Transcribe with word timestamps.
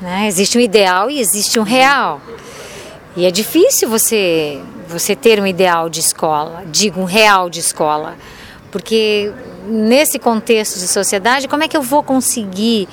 Né? 0.00 0.28
Existe 0.28 0.56
um 0.56 0.60
ideal 0.60 1.10
e 1.10 1.20
existe 1.20 1.58
um 1.58 1.62
real. 1.62 2.20
E 3.16 3.26
é 3.26 3.30
difícil 3.30 3.88
você, 3.88 4.60
você 4.88 5.16
ter 5.16 5.40
um 5.40 5.46
ideal 5.46 5.88
de 5.88 6.00
escola, 6.00 6.62
digo, 6.66 7.00
um 7.00 7.04
real 7.04 7.50
de 7.50 7.60
escola. 7.60 8.16
Porque 8.70 9.32
nesse 9.66 10.18
contexto 10.18 10.78
de 10.78 10.86
sociedade, 10.86 11.48
como 11.48 11.64
é 11.64 11.68
que 11.68 11.76
eu 11.76 11.82
vou 11.82 12.02
conseguir 12.02 12.88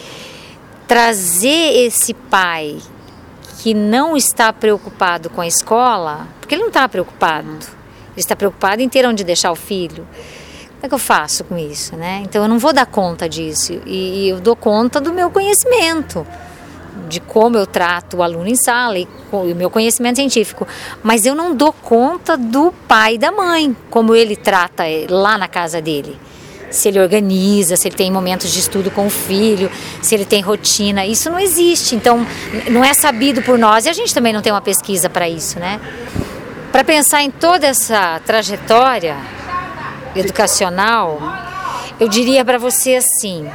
trazer 0.88 1.86
esse 1.86 2.14
pai 2.14 2.78
que 3.60 3.74
não 3.74 4.16
está 4.16 4.52
preocupado 4.54 5.30
com 5.30 5.42
a 5.42 5.48
escola, 5.48 6.28
porque 6.40 6.56
ele 6.56 6.62
não 6.62 6.70
está 6.70 6.88
preocupado, 6.88 7.48
ele 7.48 7.64
está 8.16 8.36
preocupado 8.36 8.82
em 8.82 8.90
ter 8.90 9.08
onde 9.08 9.24
deixar 9.24 9.52
o 9.52 9.56
filho. 9.56 10.08
Como 10.76 10.86
é 10.86 10.88
que 10.88 10.94
eu 10.94 11.00
faço 11.00 11.44
com 11.44 11.58
isso, 11.58 11.96
né? 11.96 12.22
Então 12.24 12.44
eu 12.44 12.48
não 12.48 12.60
vou 12.60 12.72
dar 12.72 12.86
conta 12.86 13.28
disso 13.28 13.74
e, 13.86 14.26
e 14.26 14.30
eu 14.30 14.40
dou 14.40 14.56
conta 14.56 15.02
do 15.02 15.12
meu 15.12 15.32
conhecimento 15.32 16.26
de 17.08 17.20
como 17.20 17.58
eu 17.58 17.66
trato 17.66 18.18
o 18.18 18.24
aluno 18.24 18.48
em 18.48 18.56
sala 18.56 18.98
e 18.98 19.08
o 19.32 19.56
meu 19.56 19.70
conhecimento 19.70 20.18
científico, 20.18 20.68
mas 21.04 21.26
eu 21.26 21.36
não 21.36 21.56
dou 21.56 21.74
conta 21.74 22.38
do 22.38 22.74
pai 22.88 23.16
e 23.16 23.18
da 23.18 23.32
mãe, 23.32 23.76
como 23.90 24.16
ele 24.16 24.36
trata 24.36 24.84
lá 25.10 25.38
na 25.38 25.48
casa 25.48 25.82
dele. 25.82 26.18
Se 26.72 26.90
ele 26.90 27.00
organiza, 27.00 27.78
se 27.78 27.88
ele 27.88 27.96
tem 27.96 28.12
momentos 28.12 28.52
de 28.52 28.60
estudo 28.60 28.92
com 28.92 29.08
o 29.08 29.10
filho, 29.10 29.72
se 30.02 30.16
ele 30.16 30.26
tem 30.26 30.42
rotina, 30.42 31.06
isso 31.06 31.30
não 31.30 31.40
existe. 31.40 31.96
Então, 31.96 32.26
não 32.70 32.84
é 32.84 32.94
sabido 32.94 33.42
por 33.42 33.58
nós 33.58 33.86
e 33.86 33.90
a 33.90 33.94
gente 33.94 34.14
também 34.14 34.34
não 34.34 34.42
tem 34.42 34.52
uma 34.52 34.62
pesquisa 34.62 35.10
para 35.10 35.30
isso, 35.30 35.60
né? 35.60 35.80
Para 36.72 36.84
pensar 36.84 37.22
em 37.22 37.32
toda 37.32 37.68
essa 37.68 38.20
trajetória 38.26 39.16
educacional, 40.16 41.20
eu 42.00 42.10
diria 42.10 42.44
para 42.44 42.58
você 42.58 42.96
assim: 42.96 43.50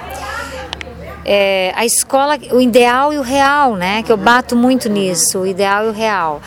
é, 1.24 1.72
a 1.76 1.84
escola, 1.84 2.38
o 2.52 2.60
ideal 2.60 3.12
e 3.12 3.18
o 3.18 3.22
real, 3.22 3.74
né? 3.74 4.02
Que 4.02 4.12
eu 4.12 4.16
bato 4.16 4.56
muito 4.56 4.88
nisso, 4.88 5.40
o 5.40 5.46
ideal 5.46 5.86
e 5.86 5.88
o 5.88 5.92
real. 5.92 6.40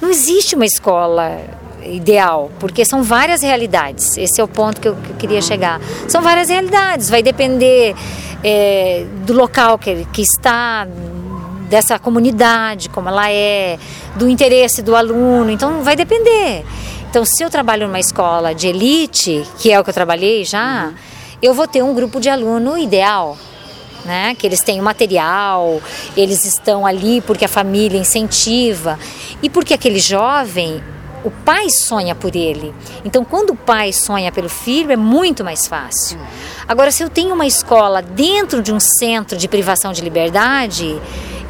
Não 0.00 0.08
existe 0.08 0.54
uma 0.54 0.64
escola 0.64 1.40
ideal, 1.84 2.50
porque 2.58 2.84
são 2.84 3.02
várias 3.02 3.42
realidades. 3.42 4.16
Esse 4.16 4.40
é 4.40 4.44
o 4.44 4.48
ponto 4.48 4.80
que 4.80 4.88
eu, 4.88 4.96
que 4.96 5.10
eu 5.10 5.16
queria 5.16 5.42
chegar. 5.42 5.80
São 6.08 6.22
várias 6.22 6.48
realidades, 6.48 7.10
vai 7.10 7.22
depender 7.22 7.94
é, 8.42 9.06
do 9.24 9.32
local 9.32 9.78
que, 9.78 10.06
que 10.12 10.22
está, 10.22 10.86
dessa 11.68 11.98
comunidade, 11.98 12.88
como 12.88 13.08
ela 13.08 13.30
é, 13.30 13.78
do 14.16 14.28
interesse 14.28 14.82
do 14.82 14.96
aluno, 14.96 15.50
então 15.50 15.82
vai 15.82 15.96
depender. 15.96 16.64
Então, 17.08 17.24
se 17.24 17.42
eu 17.42 17.50
trabalho 17.50 17.86
numa 17.86 18.00
escola 18.00 18.54
de 18.54 18.68
elite, 18.68 19.44
que 19.58 19.70
é 19.72 19.80
o 19.80 19.84
que 19.84 19.90
eu 19.90 19.94
trabalhei 19.94 20.44
já, 20.44 20.92
eu 21.42 21.54
vou 21.54 21.66
ter 21.66 21.82
um 21.82 21.94
grupo 21.94 22.20
de 22.20 22.28
aluno 22.28 22.78
ideal, 22.78 23.36
né? 24.04 24.34
Que 24.34 24.46
eles 24.46 24.60
têm 24.60 24.80
o 24.80 24.82
material, 24.82 25.80
eles 26.16 26.44
estão 26.44 26.86
ali 26.86 27.20
porque 27.20 27.44
a 27.44 27.48
família 27.48 27.98
incentiva 27.98 28.98
e 29.42 29.48
porque 29.48 29.74
aquele 29.74 29.98
jovem 29.98 30.82
o 31.24 31.30
pai 31.30 31.68
sonha 31.68 32.14
por 32.14 32.34
ele. 32.34 32.74
Então, 33.04 33.24
quando 33.24 33.50
o 33.50 33.56
pai 33.56 33.92
sonha 33.92 34.32
pelo 34.32 34.48
filho, 34.48 34.90
é 34.90 34.96
muito 34.96 35.44
mais 35.44 35.66
fácil. 35.66 36.18
Agora, 36.66 36.90
se 36.90 37.02
eu 37.02 37.10
tenho 37.10 37.34
uma 37.34 37.46
escola 37.46 38.00
dentro 38.00 38.62
de 38.62 38.72
um 38.72 38.80
centro 38.80 39.36
de 39.36 39.46
privação 39.46 39.92
de 39.92 40.00
liberdade, 40.00 40.98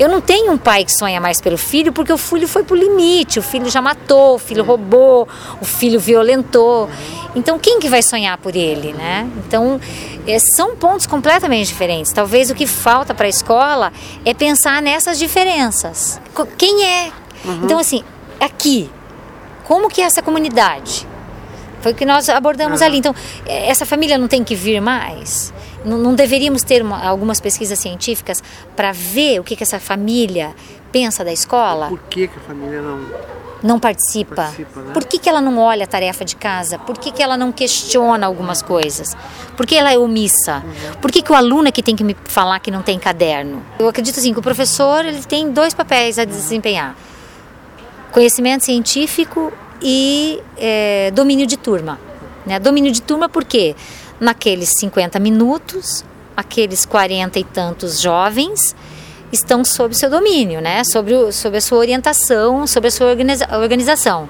eu 0.01 0.09
não 0.09 0.19
tenho 0.19 0.51
um 0.51 0.57
pai 0.57 0.83
que 0.83 0.93
sonha 0.93 1.21
mais 1.21 1.43
pelo 1.43 1.59
filho, 1.59 1.93
porque 1.93 2.11
o 2.11 2.17
filho 2.17 2.49
foi 2.49 2.65
pro 2.65 2.75
limite, 2.75 3.39
o 3.39 3.43
filho 3.43 3.69
já 3.69 3.83
matou, 3.83 4.37
o 4.37 4.39
filho 4.39 4.65
roubou, 4.65 5.29
o 5.61 5.65
filho 5.67 6.01
violentou. 6.01 6.89
Então, 7.37 7.59
quem 7.59 7.79
que 7.79 7.87
vai 7.87 8.03
sonhar 8.03 8.39
por 8.39 8.57
ele, 8.57 8.95
né? 8.95 9.29
Então, 9.47 9.79
é, 10.27 10.39
são 10.57 10.75
pontos 10.75 11.07
completamente 11.07 11.69
diferentes. 11.69 12.13
Talvez 12.13 12.51
o 12.51 12.55
que 12.55 12.67
falta 12.67 13.13
para 13.13 13.27
a 13.27 13.29
escola 13.29 13.93
é 14.25 14.33
pensar 14.33 14.81
nessas 14.81 15.19
diferenças. 15.19 16.19
Quem 16.57 16.83
é? 16.83 17.13
Uhum. 17.45 17.61
Então, 17.65 17.79
assim, 17.79 18.03
aqui, 18.41 18.91
como 19.65 19.91
que 19.91 20.01
é 20.01 20.05
essa 20.05 20.23
comunidade? 20.23 21.07
Foi 21.81 21.93
o 21.93 21.95
que 21.95 22.05
nós 22.05 22.29
abordamos 22.29 22.81
uhum. 22.81 22.87
ali. 22.87 22.99
Então, 22.99 23.15
essa 23.47 23.87
família 23.87 24.19
não 24.19 24.29
tem 24.29 24.45
que 24.45 24.55
vir 24.55 24.81
mais? 24.81 25.53
Não, 25.85 25.99
não 25.99 26.15
deveríamos 26.15 26.63
ter 26.63 26.83
uma, 26.83 27.03
algumas 27.05 27.41
pesquisas 27.41 27.79
científicas 27.79 28.43
para 28.77 28.93
ver 28.93 29.41
o 29.41 29.45
que, 29.45 29.57
que 29.57 29.63
essa 29.63 29.81
família 29.81 30.55
pensa 30.93 31.25
da 31.25 31.33
escola? 31.33 31.89
Por 31.89 32.01
que, 32.11 32.29
que 32.29 32.37
a 32.37 32.43
família 32.43 32.83
não 32.83 33.41
não 33.63 33.79
participa? 33.79 34.37
participa 34.37 34.81
né? 34.81 34.93
Por 34.95 35.05
que, 35.05 35.19
que 35.19 35.29
ela 35.29 35.41
não 35.41 35.59
olha 35.59 35.85
a 35.85 35.87
tarefa 35.87 36.25
de 36.25 36.35
casa? 36.35 36.79
Por 36.79 36.97
que, 36.97 37.13
que 37.13 37.23
ela 37.23 37.37
não 37.37 37.53
questiona 37.53 38.27
algumas 38.27 38.63
coisas? 38.63 39.15
Por 39.55 39.67
que 39.67 39.77
ela 39.77 39.93
é 39.93 39.99
omissa? 39.99 40.63
Uhum. 40.65 40.95
Por 41.01 41.13
que, 41.13 41.21
que 41.21 41.31
o 41.31 41.35
aluno 41.35 41.69
é 41.69 41.71
que 41.71 41.83
tem 41.83 41.95
que 41.95 42.03
me 42.03 42.17
falar 42.25 42.59
que 42.61 42.71
não 42.71 42.81
tem 42.81 42.99
caderno? 42.99 43.63
Eu 43.79 43.87
acredito 43.87 44.19
assim 44.19 44.33
que 44.33 44.39
o 44.39 44.43
professor 44.43 45.05
ele 45.05 45.23
tem 45.25 45.51
dois 45.51 45.75
papéis 45.75 46.19
a 46.19 46.25
desempenhar 46.25 46.97
conhecimento 48.11 48.65
científico 48.65 49.53
e 49.83 50.41
é, 50.57 51.11
domínio 51.13 51.47
de 51.47 51.57
turma. 51.57 51.99
Né? 52.47 52.59
Domínio 52.59 52.93
de 52.93 53.03
turma 53.03 53.29
porque 53.29 53.75
naqueles 54.21 54.71
50 54.79 55.19
minutos, 55.19 56.05
aqueles 56.37 56.85
40 56.85 57.39
e 57.39 57.45
tantos 57.45 58.01
jovens 58.01 58.75
estão 59.33 59.65
sob 59.65 59.95
seu 59.95 60.11
domínio, 60.11 60.61
né? 60.61 60.83
sobre, 60.85 61.15
o, 61.15 61.33
sobre 61.33 61.59
a 61.59 61.61
sua 61.61 61.79
orientação, 61.79 62.67
sobre 62.67 62.89
a 62.89 62.91
sua 62.91 63.09
organiza 63.09 63.49
organização. 63.57 64.29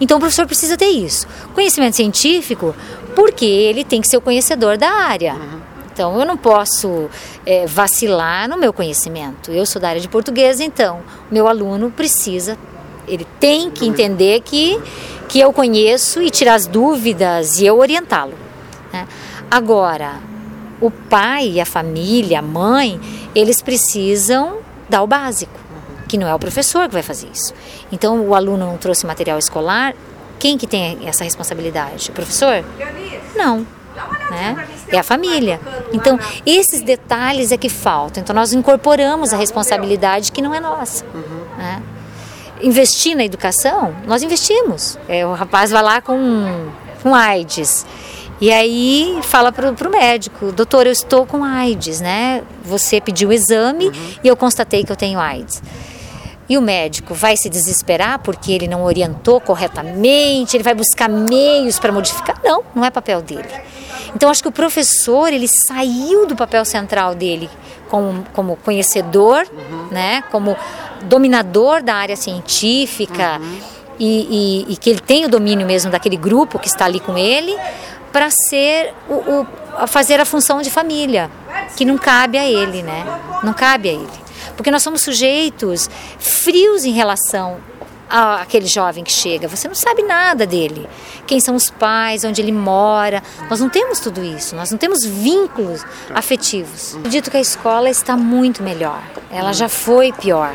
Então 0.00 0.16
o 0.16 0.20
professor 0.20 0.46
precisa 0.46 0.76
ter 0.76 0.88
isso. 0.88 1.26
Conhecimento 1.54 1.96
científico, 1.96 2.74
porque 3.14 3.44
ele 3.44 3.84
tem 3.84 4.00
que 4.00 4.08
ser 4.08 4.16
o 4.16 4.20
conhecedor 4.20 4.76
da 4.76 4.90
área. 4.90 5.34
Uhum. 5.34 5.60
Então 5.92 6.18
eu 6.18 6.24
não 6.24 6.36
posso 6.36 7.10
é, 7.44 7.66
vacilar 7.66 8.48
no 8.48 8.56
meu 8.56 8.72
conhecimento. 8.72 9.52
Eu 9.52 9.66
sou 9.66 9.80
da 9.80 9.90
área 9.90 10.00
de 10.00 10.08
português, 10.08 10.58
então 10.58 11.00
meu 11.30 11.46
aluno 11.46 11.90
precisa 11.90 12.56
ele 13.06 13.26
tem 13.38 13.70
que 13.70 13.86
entender 13.86 14.40
que, 14.40 14.80
que 15.28 15.40
eu 15.40 15.52
conheço 15.52 16.22
e 16.22 16.30
tirar 16.30 16.54
as 16.54 16.66
dúvidas 16.66 17.60
e 17.60 17.66
eu 17.66 17.78
orientá-lo. 17.78 18.34
Né? 18.92 19.06
Agora, 19.50 20.20
o 20.80 20.90
pai, 20.90 21.60
a 21.60 21.66
família, 21.66 22.38
a 22.38 22.42
mãe, 22.42 23.00
eles 23.34 23.60
precisam 23.60 24.58
dar 24.88 25.02
o 25.02 25.06
básico, 25.06 25.52
que 26.08 26.16
não 26.16 26.26
é 26.26 26.34
o 26.34 26.38
professor 26.38 26.88
que 26.88 26.94
vai 26.94 27.02
fazer 27.02 27.28
isso. 27.32 27.54
Então, 27.92 28.20
o 28.26 28.34
aluno 28.34 28.66
não 28.66 28.76
trouxe 28.76 29.06
material 29.06 29.38
escolar, 29.38 29.94
quem 30.38 30.56
que 30.56 30.66
tem 30.66 30.98
essa 31.06 31.22
responsabilidade? 31.22 32.10
O 32.10 32.12
professor? 32.14 32.64
Não. 33.36 33.66
Né? 34.30 34.66
É 34.88 34.98
a 34.98 35.02
família. 35.02 35.60
Então, 35.92 36.18
esses 36.46 36.82
detalhes 36.82 37.52
é 37.52 37.56
que 37.56 37.68
faltam. 37.68 38.22
Então, 38.22 38.34
nós 38.34 38.52
incorporamos 38.52 39.34
a 39.34 39.36
responsabilidade 39.36 40.32
que 40.32 40.40
não 40.40 40.54
é 40.54 40.60
nossa. 40.60 41.04
Né? 41.58 41.82
Investir 42.62 43.16
na 43.16 43.24
educação, 43.24 43.94
nós 44.06 44.22
investimos. 44.22 44.98
É, 45.08 45.26
o 45.26 45.32
rapaz 45.32 45.70
vai 45.70 45.82
lá 45.82 46.00
com, 46.00 46.70
com 47.02 47.14
AIDS. 47.14 47.86
E 48.40 48.50
aí 48.50 49.18
fala 49.22 49.52
para 49.52 49.70
o 49.70 49.90
médico, 49.90 50.50
doutor, 50.50 50.86
eu 50.86 50.92
estou 50.92 51.26
com 51.26 51.44
AIDS, 51.44 52.00
né? 52.00 52.42
Você 52.64 52.98
pediu 53.00 53.28
o 53.28 53.32
exame 53.32 53.88
uhum. 53.88 54.14
e 54.24 54.28
eu 54.28 54.36
constatei 54.36 54.82
que 54.82 54.90
eu 54.90 54.96
tenho 54.96 55.20
AIDS. 55.20 55.62
E 56.48 56.56
o 56.56 56.62
médico 56.62 57.14
vai 57.14 57.36
se 57.36 57.48
desesperar 57.48 58.18
porque 58.18 58.50
ele 58.50 58.66
não 58.66 58.82
orientou 58.82 59.40
corretamente, 59.40 60.56
ele 60.56 60.64
vai 60.64 60.74
buscar 60.74 61.08
meios 61.08 61.78
para 61.78 61.92
modificar? 61.92 62.40
Não, 62.42 62.64
não 62.74 62.84
é 62.84 62.90
papel 62.90 63.20
dele. 63.20 63.48
Então 64.16 64.30
acho 64.30 64.42
que 64.42 64.48
o 64.48 64.52
professor 64.52 65.32
ele 65.32 65.46
saiu 65.68 66.26
do 66.26 66.34
papel 66.34 66.64
central 66.64 67.14
dele 67.14 67.48
como, 67.90 68.24
como 68.32 68.56
conhecedor, 68.56 69.46
uhum. 69.52 69.88
né? 69.90 70.24
Como 70.30 70.56
dominador 71.04 71.82
da 71.82 71.94
área 71.94 72.16
científica 72.16 73.38
uhum. 73.40 73.58
e, 73.98 74.66
e, 74.68 74.72
e, 74.72 74.76
que 74.76 74.90
ele 74.90 75.00
tem 75.00 75.24
o 75.24 75.28
domínio 75.28 75.66
mesmo 75.66 75.90
daquele 75.90 76.16
grupo 76.16 76.58
que 76.58 76.68
está 76.68 76.84
ali 76.84 77.00
com 77.00 77.16
ele 77.16 77.56
para 78.12 78.28
ser 78.30 78.94
o, 79.08 79.14
o 79.14 79.46
a 79.76 79.86
fazer 79.86 80.20
a 80.20 80.24
função 80.24 80.60
de 80.60 80.70
família 80.70 81.30
que 81.76 81.84
não 81.84 81.96
cabe 81.96 82.36
a 82.36 82.44
ele, 82.44 82.82
né? 82.82 83.04
Não 83.42 83.52
cabe 83.52 83.88
a 83.88 83.92
ele, 83.92 84.08
porque 84.56 84.70
nós 84.70 84.82
somos 84.82 85.00
sujeitos 85.00 85.88
frios 86.18 86.84
em 86.84 86.92
relação 86.92 87.58
aquele 88.10 88.66
jovem 88.66 89.04
que 89.04 89.12
chega. 89.12 89.46
Você 89.46 89.68
não 89.68 89.74
sabe 89.74 90.02
nada 90.02 90.44
dele. 90.44 90.88
Quem 91.26 91.38
são 91.38 91.54
os 91.54 91.70
pais, 91.70 92.24
onde 92.24 92.40
ele 92.40 92.52
mora. 92.52 93.22
Nós 93.48 93.60
não 93.60 93.68
temos 93.68 94.00
tudo 94.00 94.22
isso. 94.22 94.56
Nós 94.56 94.70
não 94.70 94.78
temos 94.78 95.04
vínculos 95.04 95.84
afetivos. 96.12 96.96
Acredito 96.96 97.30
que 97.30 97.36
a 97.36 97.40
escola 97.40 97.88
está 97.88 98.16
muito 98.16 98.62
melhor. 98.62 99.00
Ela 99.30 99.52
já 99.52 99.68
foi 99.68 100.12
pior. 100.12 100.54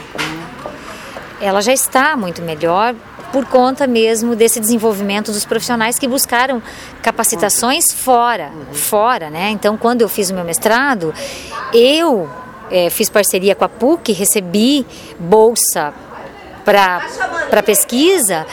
Ela 1.39 1.61
já 1.61 1.73
está 1.73 2.17
muito 2.17 2.41
melhor 2.41 2.93
por 3.31 3.45
conta 3.45 3.85
mesmo 3.85 4.35
desse 4.35 4.59
desenvolvimento 4.59 5.31
dos 5.31 5.45
profissionais 5.45 5.99
que 5.99 6.07
buscaram 6.07 6.61
capacitações 7.01 7.91
fora, 7.91 8.51
fora, 8.71 9.29
né? 9.29 9.49
Então, 9.49 9.75
quando 9.75 10.01
eu 10.01 10.07
fiz 10.07 10.29
o 10.29 10.33
meu 10.33 10.45
mestrado, 10.45 11.13
eu 11.73 12.29
é, 12.71 12.89
fiz 12.89 13.09
parceria 13.09 13.53
com 13.53 13.65
a 13.65 13.69
PUC, 13.69 14.13
recebi 14.13 14.85
bolsa 15.19 15.93
para 16.65 17.63
pesquisa, 17.63 18.45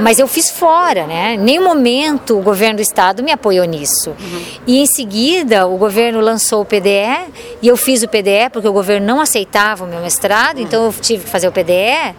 mas 0.00 0.18
eu 0.18 0.26
fiz 0.26 0.50
fora, 0.50 1.06
né? 1.06 1.34
Em 1.34 1.38
nenhum 1.38 1.64
momento 1.64 2.38
o 2.38 2.42
governo 2.42 2.76
do 2.76 2.82
estado 2.82 3.22
me 3.22 3.30
apoiou 3.30 3.64
nisso. 3.66 4.10
Uhum. 4.10 4.42
E 4.66 4.78
em 4.80 4.86
seguida 4.86 5.66
o 5.66 5.76
governo 5.76 6.20
lançou 6.20 6.62
o 6.62 6.64
PDE 6.64 7.30
e 7.60 7.68
eu 7.68 7.76
fiz 7.76 8.02
o 8.02 8.08
PDE 8.08 8.48
porque 8.50 8.66
o 8.66 8.72
governo 8.72 9.06
não 9.06 9.20
aceitava 9.20 9.84
o 9.84 9.86
meu 9.86 10.00
mestrado, 10.00 10.56
uhum. 10.56 10.62
então 10.62 10.84
eu 10.86 10.94
tive 11.00 11.24
que 11.24 11.30
fazer 11.30 11.48
o 11.48 11.52
PDE. 11.52 12.16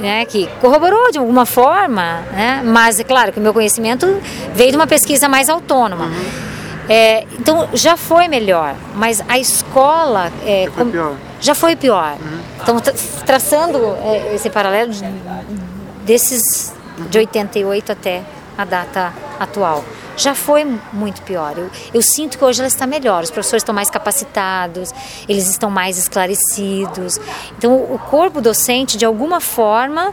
Né, 0.00 0.24
que 0.24 0.48
corroborou 0.62 1.12
de 1.12 1.18
alguma 1.18 1.44
forma, 1.44 2.24
né, 2.32 2.62
mas 2.64 2.98
é 2.98 3.04
claro 3.04 3.32
que 3.32 3.38
o 3.38 3.42
meu 3.42 3.52
conhecimento 3.52 4.06
veio 4.54 4.70
de 4.70 4.76
uma 4.78 4.86
pesquisa 4.86 5.28
mais 5.28 5.50
autônoma. 5.50 6.06
Uhum. 6.06 6.50
É, 6.88 7.24
então 7.38 7.68
já 7.72 7.96
foi 7.96 8.26
melhor, 8.26 8.74
mas 8.96 9.22
a 9.28 9.38
escola 9.38 10.32
é, 10.44 10.64
já, 10.64 10.72
foi 10.72 10.84
pior. 10.86 11.16
já 11.38 11.54
foi 11.54 11.76
pior. 11.76 12.16
Uhum. 12.20 12.39
Tra 12.64 12.92
traçando 13.24 13.96
é, 14.02 14.34
esse 14.34 14.50
paralelo 14.50 14.92
de, 14.92 15.04
desses 16.04 16.72
de 17.08 17.18
88 17.18 17.92
até 17.92 18.22
a 18.56 18.64
data 18.64 19.12
atual. 19.38 19.84
Já 20.16 20.34
foi 20.34 20.64
muito 20.92 21.22
pior. 21.22 21.56
Eu, 21.56 21.70
eu 21.94 22.02
sinto 22.02 22.36
que 22.36 22.44
hoje 22.44 22.60
ela 22.60 22.68
está 22.68 22.86
melhor. 22.86 23.22
Os 23.22 23.30
professores 23.30 23.62
estão 23.62 23.74
mais 23.74 23.88
capacitados, 23.88 24.92
eles 25.28 25.48
estão 25.48 25.70
mais 25.70 25.96
esclarecidos. 25.96 27.18
Então, 27.56 27.74
o 27.74 27.98
corpo 27.98 28.40
docente, 28.40 28.98
de 28.98 29.04
alguma 29.06 29.40
forma, 29.40 30.12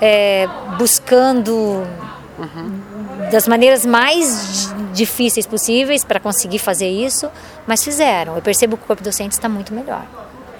é, 0.00 0.48
buscando 0.76 1.54
uhum. 2.38 2.80
das 3.30 3.46
maneiras 3.46 3.86
mais 3.86 4.74
difíceis 4.92 5.46
possíveis 5.46 6.02
para 6.02 6.18
conseguir 6.18 6.58
fazer 6.58 6.88
isso, 6.88 7.30
mas 7.66 7.84
fizeram. 7.84 8.34
Eu 8.34 8.42
percebo 8.42 8.76
que 8.76 8.82
o 8.82 8.86
corpo 8.86 9.02
docente 9.02 9.32
está 9.32 9.48
muito 9.48 9.72
melhor. 9.72 10.04